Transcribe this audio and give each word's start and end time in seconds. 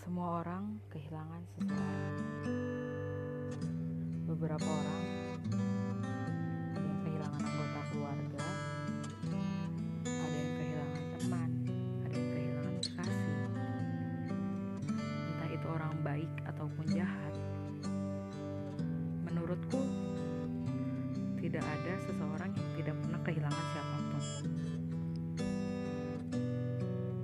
Semua 0.00 0.40
orang 0.40 0.80
kehilangan 0.88 1.44
seseorang. 1.52 2.16
Beberapa 4.24 4.64
orang 4.64 5.04
ada 6.72 6.80
yang 6.80 7.00
kehilangan 7.04 7.42
anggota 7.44 7.80
keluarga, 7.92 8.46
ada 10.08 10.36
yang 10.40 10.52
kehilangan 10.56 11.04
teman, 11.20 11.50
ada 12.00 12.16
yang 12.16 12.30
kehilangan 12.32 12.74
kekasih. 12.80 13.44
Entah 15.28 15.50
itu 15.52 15.66
orang 15.68 15.94
baik 16.00 16.32
ataupun 16.48 16.84
jahat. 16.96 17.34
Menurutku, 19.28 19.84
tidak 21.44 21.64
ada 21.68 21.92
seseorang 22.08 22.50
yang 22.56 22.70
tidak 22.80 22.96
pernah 23.04 23.20
kehilangan 23.20 23.64
siapa 23.76 23.96
pun. 24.00 24.24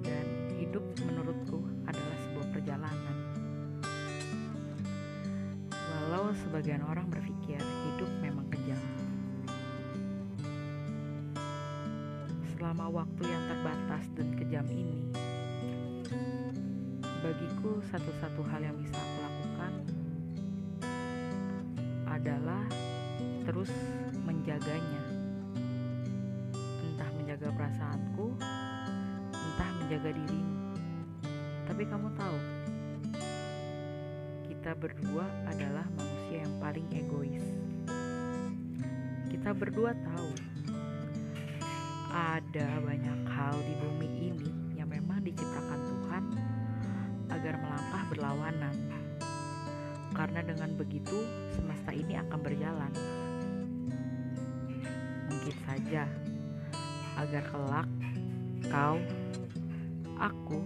Dan 0.04 0.26
hidup 0.60 0.84
menurutku 1.02 1.25
sebagian 6.56 6.88
orang 6.88 7.04
berpikir 7.12 7.60
hidup 7.60 8.08
memang 8.24 8.48
kejam. 8.48 8.80
Selama 12.56 12.88
waktu 12.88 13.28
yang 13.28 13.44
terbatas 13.44 14.08
dan 14.16 14.32
kejam 14.40 14.64
ini, 14.72 15.04
bagiku 17.20 17.76
satu-satu 17.92 18.40
hal 18.48 18.72
yang 18.72 18.76
bisa 18.80 18.96
aku 18.96 19.16
lakukan 19.20 19.72
adalah 22.08 22.64
terus 23.44 23.68
menjaganya. 24.24 25.04
Entah 26.88 27.10
menjaga 27.20 27.52
perasaanku, 27.52 28.32
entah 29.28 29.70
menjaga 29.84 30.08
dirimu. 30.08 30.56
Tapi 31.68 31.84
kamu 31.84 32.08
tahu, 32.16 32.36
kita 34.66 34.82
berdua 34.82 35.22
adalah 35.46 35.86
manusia 35.94 36.42
yang 36.42 36.54
paling 36.58 36.90
egois. 36.90 37.46
Kita 39.30 39.54
berdua 39.54 39.94
tahu 39.94 40.34
ada 42.10 42.82
banyak 42.82 43.30
hal 43.30 43.54
di 43.62 43.74
bumi 43.78 44.10
ini 44.26 44.50
yang 44.74 44.90
memang 44.90 45.22
diciptakan 45.22 45.80
Tuhan 45.86 46.24
agar 47.30 47.54
melangkah 47.62 48.02
berlawanan. 48.10 48.74
Karena 50.10 50.42
dengan 50.42 50.74
begitu 50.74 51.14
semesta 51.54 51.94
ini 51.94 52.18
akan 52.26 52.38
berjalan. 52.42 52.92
Mungkin 55.30 55.56
saja 55.62 56.10
agar 57.22 57.42
kelak 57.54 57.90
kau, 58.66 58.98
aku, 60.18 60.58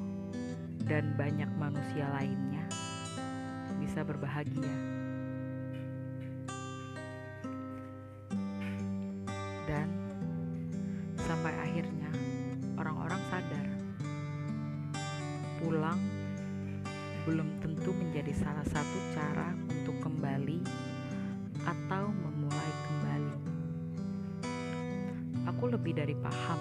dan 0.89 1.13
banyak 1.21 1.53
manusia 1.61 2.09
lainnya 2.17 2.65
bisa 3.81 4.05
berbahagia. 4.05 4.77
Dan 9.65 9.89
sampai 11.17 11.57
akhirnya 11.65 12.13
orang-orang 12.77 13.21
sadar 13.33 13.67
pulang 15.57 16.01
belum 17.25 17.49
tentu 17.65 17.93
menjadi 17.97 18.33
salah 18.37 18.67
satu 18.69 18.99
cara 19.17 19.53
untuk 19.73 19.97
kembali 20.05 20.61
atau 21.65 22.05
memulai 22.13 22.73
kembali. 22.85 23.37
Aku 25.49 25.65
lebih 25.73 25.97
dari 25.97 26.17
paham 26.21 26.61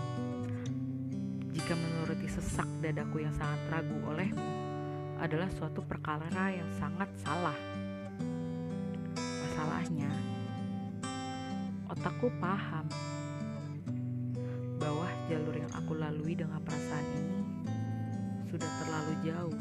jika 1.56 1.76
menuruti 1.76 2.28
sesak 2.32 2.68
dadaku 2.80 3.24
yang 3.24 3.36
sangat 3.36 3.60
ragu 3.72 3.98
olehmu 4.08 4.79
adalah 5.20 5.52
suatu 5.52 5.84
perkara 5.84 6.48
yang 6.48 6.72
sangat 6.80 7.12
salah. 7.20 7.60
Masalahnya, 9.20 10.08
otakku 11.92 12.32
paham 12.40 12.88
bahwa 14.80 15.12
jalur 15.28 15.60
yang 15.60 15.72
aku 15.76 16.00
lalui 16.00 16.40
dengan 16.40 16.64
perasaan 16.64 17.08
ini 17.20 17.40
sudah 18.48 18.72
terlalu 18.80 19.14
jauh. 19.28 19.60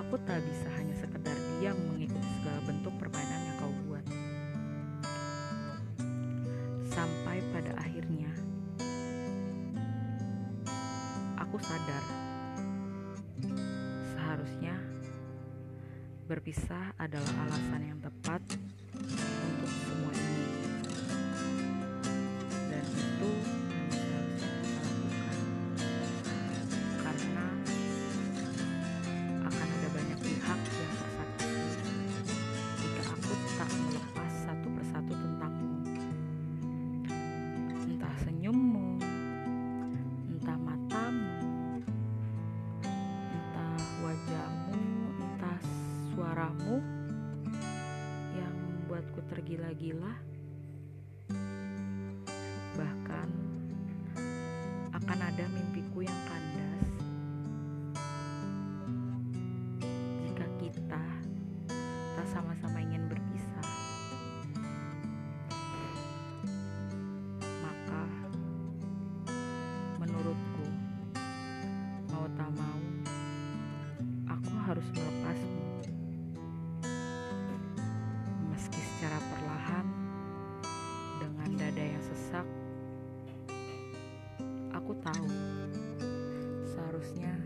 Aku 0.00 0.16
tak 0.24 0.40
bisa 0.40 0.68
hanya 0.80 0.96
sekedar 0.96 1.36
diam 1.60 1.76
aku 11.56 11.64
sadar. 11.72 12.04
Seharusnya 14.12 14.76
berpisah 16.28 16.92
adalah 17.00 17.32
alasan 17.48 17.80
yang 17.80 18.00
tepat 18.04 18.44
untuk 19.00 19.72
semua 19.88 20.12
suaramu 46.46 46.78
yang 48.38 48.54
membuatku 48.54 49.18
tergila-gila. 49.26 50.14
Secara 78.96 79.20
perlahan 79.28 79.86
dengan 81.20 81.50
dada 81.60 81.84
yang 81.84 82.00
sesak, 82.00 82.48
aku 84.72 84.96
tahu 85.04 85.28
seharusnya 86.64 87.36